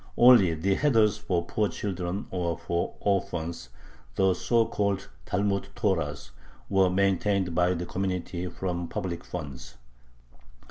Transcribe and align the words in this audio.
Only 0.17 0.55
the 0.55 0.73
heders 0.75 1.19
for 1.19 1.45
poor 1.45 1.69
children 1.69 2.25
or 2.31 2.57
for 2.57 2.95
orphans, 3.01 3.69
the 4.15 4.33
so 4.33 4.65
called 4.65 5.07
Talmud 5.27 5.67
Torahs, 5.75 6.31
were 6.69 6.89
maintained 6.89 7.53
by 7.53 7.75
the 7.75 7.85
community 7.85 8.47
from 8.47 8.87
public 8.87 9.23
funds. 9.23 9.75